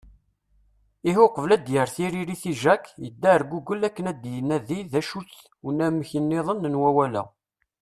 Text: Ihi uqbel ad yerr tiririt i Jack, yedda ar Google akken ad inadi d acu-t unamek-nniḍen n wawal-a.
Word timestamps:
Ihi 1.09 1.19
uqbel 1.25 1.51
ad 1.55 1.65
yerr 1.73 1.89
tiririt 1.95 2.43
i 2.51 2.53
Jack, 2.61 2.83
yedda 3.03 3.27
ar 3.35 3.41
Google 3.51 3.81
akken 3.87 4.09
ad 4.11 4.23
inadi 4.37 4.79
d 4.91 4.93
acu-t 4.99 5.33
unamek-nniḍen 5.67 6.65
n 6.71 6.79
wawal-a. 6.81 7.23